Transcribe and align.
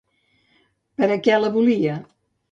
Per 1.01 1.09
a 1.15 1.17
què 1.27 1.35
la 1.43 1.51
volia? 1.57 1.99